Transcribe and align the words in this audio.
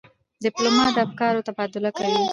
ډيپلومات 0.43 0.89
د 0.93 0.97
افکارو 1.05 1.45
تبادله 1.47 1.89
کوي. 1.97 2.19